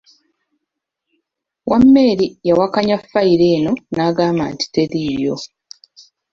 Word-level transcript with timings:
Wameli 1.69 2.27
yawakanya 2.47 2.95
ffayiro 3.01 3.45
eno 3.55 3.71
n’agamba 3.95 4.43
nti 4.53 4.65
teriiyo. 4.73 5.35